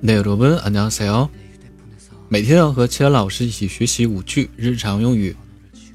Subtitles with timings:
[0.00, 1.28] 네 여러분 안녕하세요.
[2.28, 5.34] 每天要和其他老师一起学习五句日常用语。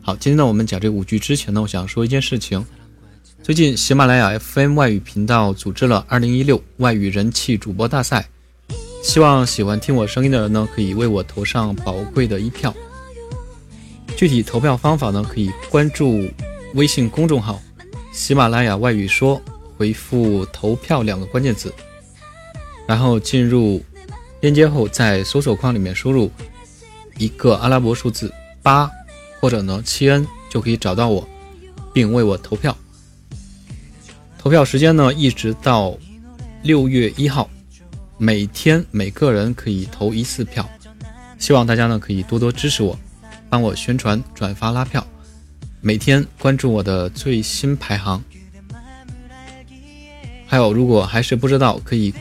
[0.00, 2.64] 好，今天呢，我们讲这五句之前呢，我想说一件事情。
[3.42, 8.28] 最近喜马拉雅 FM 外语频道组织了2016外语人气主播大赛，
[9.02, 12.74] 希望喜欢听我声音的人呢，可以为我投上宝贵的一票。
[14.16, 16.28] 具体投票方法呢，可以关注
[16.74, 17.60] 微信公众号“
[18.12, 19.40] 喜马拉雅外语说”，
[19.76, 21.72] 回复“投票”两个关键字，
[22.86, 23.82] 然后进入。
[24.41, 26.31] 链接后，在搜索框里面输入
[27.17, 28.33] 一个阿拉伯数字
[28.63, 28.89] 八，
[29.39, 31.27] 或者呢七 n，就可以找到我，
[31.93, 32.75] 并为我投票。
[34.39, 35.95] 投票时间呢，一直到
[36.63, 37.47] 六月一号，
[38.17, 40.67] 每天每个人可以投一次票。
[41.37, 42.97] 希望大家呢可以多多支持我，
[43.47, 45.05] 帮我宣传、转发、拉票，
[45.81, 48.23] 每天关注我的最新排行。
[50.47, 52.11] 还有，如果还是不知道，可以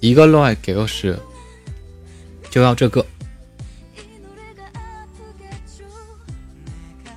[0.00, 1.18] 이걸로할게요是
[2.50, 3.04] 就要这个。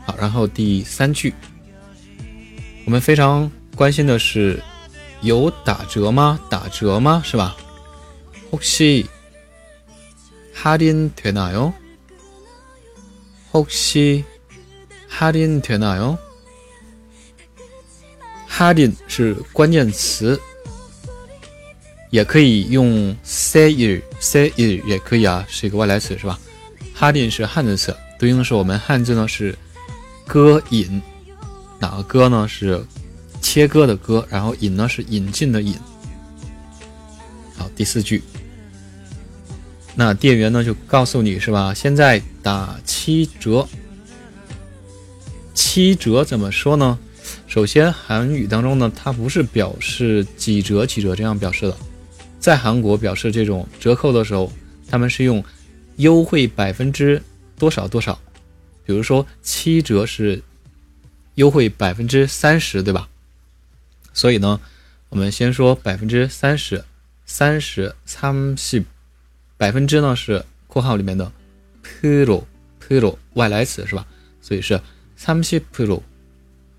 [0.05, 1.33] 好，然后第三句，
[2.85, 4.61] 我们非常关心的是
[5.21, 6.39] 有打折吗？
[6.49, 7.21] 打折吗？
[7.23, 7.55] 是吧？
[8.51, 9.05] 혹시
[10.57, 11.73] 할인 되나요?
[13.53, 14.23] 혹시
[15.09, 16.17] 할인 되나요?
[18.47, 20.39] 할인 是关键词，
[22.11, 26.39] 也可以用 sale sale 也可以啊，是一个外来词是吧？
[26.95, 29.57] 할인是汉字词，对应的是我们汉字呢是
[30.27, 31.01] 割 引，
[31.79, 32.47] 哪个割呢？
[32.47, 32.85] 是
[33.41, 35.75] 切割的割，然后引呢是引进的引。
[37.57, 38.21] 好，第四句。
[40.00, 41.74] 那店员呢就告诉你是吧？
[41.74, 43.68] 现在打七折。
[45.52, 46.96] 七折怎么说呢？
[47.48, 51.76] 首先，韩语当中呢，它不是表示几折几折这样表示的。
[52.38, 54.52] 在韩国表示这种折扣的时候，
[54.88, 55.44] 他们是用
[55.96, 57.20] 优惠百分之
[57.58, 58.16] 多少多少。
[58.86, 60.40] 比如说七折是
[61.34, 63.08] 优惠百分之三十，对吧？
[64.12, 64.60] 所以呢，
[65.08, 66.84] 我们先说百分之三十，
[67.26, 68.84] 三十三十。
[69.57, 71.31] 百分之呢是括号里面的
[71.83, 72.43] pro
[72.79, 74.05] pro 外来词是吧？
[74.41, 74.79] 所以是
[75.15, 76.01] 三十 pro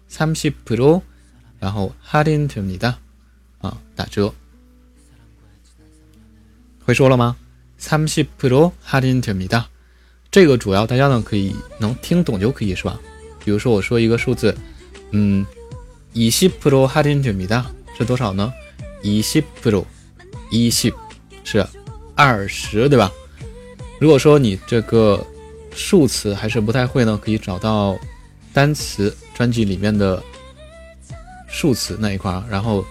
[0.09, 1.01] 三十 pro，
[1.59, 2.95] 然后할인됩니다
[3.59, 4.33] 啊打折，
[6.85, 7.37] 会说了吗？
[7.79, 9.65] 三十 pro 할인됩니다
[10.31, 13.01] 这个主要大家呢可以能听懂就可以是吧？
[13.45, 14.55] 比如说我说一个数字，
[15.13, 15.47] 嗯，
[16.13, 17.65] 이십 pro 할인됩니다
[17.97, 18.53] 是多少呢？
[19.03, 19.85] 이십 pro
[20.51, 20.95] 이십
[21.45, 21.67] 是。
[22.20, 23.10] 二十，对吧？
[23.98, 25.26] 如果说你这个
[25.74, 27.98] 数词还是不太会呢，可以找到
[28.52, 30.22] 单词专辑里面的
[31.48, 32.84] 数词那一块儿，然后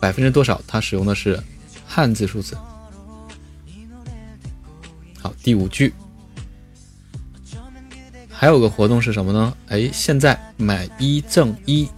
[0.00, 1.40] 百分之多少，它使用的是
[1.86, 2.58] 汉字数字。
[5.22, 5.94] 好，第五句，
[8.28, 9.56] 还有个活动是什么呢？
[9.68, 11.88] 哎，现在买一赠一，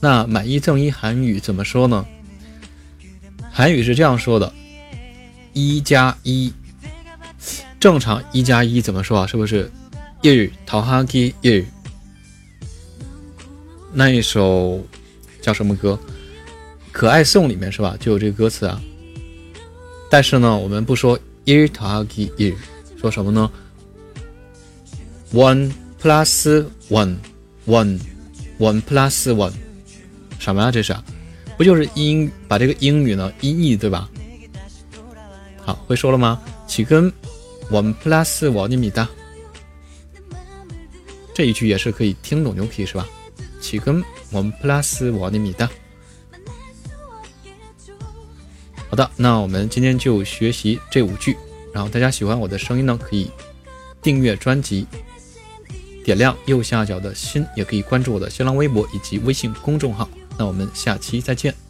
[0.00, 2.02] 那买一赠一韩语怎么说呢？
[3.58, 4.52] 韩语是这样说的：
[5.52, 6.52] 一加一，
[7.80, 9.26] 正常一加一怎么说啊？
[9.26, 9.68] 是不是
[10.22, 11.64] 一桃哈基一？
[13.92, 14.80] 那一首
[15.42, 15.98] 叫什么歌？
[16.92, 17.96] 《可爱颂》里面是吧？
[17.98, 18.80] 就有这个歌词啊。
[20.08, 22.54] 但是呢，我们不说一桃哈基一，
[22.96, 23.50] 说什么呢
[25.32, 28.00] ？One plus one，one，one
[28.82, 29.52] plus one，
[30.38, 30.70] 什么呀？
[30.70, 30.94] 这是？
[31.58, 34.08] 不就是英把这个英语呢音译对吧？
[35.66, 36.40] 好，会说了吗？
[36.68, 37.12] 起根
[37.68, 39.08] one plus 我你米哒，
[41.34, 43.06] 这一句也是可以听懂就可以是吧？
[43.60, 44.02] 起根
[44.32, 45.68] one plus 我你米哒。
[48.88, 51.36] 好的，那我们今天就学习这五句。
[51.74, 53.30] 然后大家喜欢我的声音呢，可以
[54.00, 54.86] 订阅专辑，
[56.04, 60.08] 点亮右下角的心，也可以关注我的新浪微博以及微信公众号。
[60.38, 61.67] 那我们下期再见。